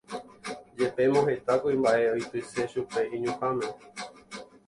Jepémo 0.79 1.21
heta 1.29 1.53
kuimba'e 1.61 2.05
oityse 2.13 2.61
chupe 2.71 3.01
iñuhãme 3.15 3.67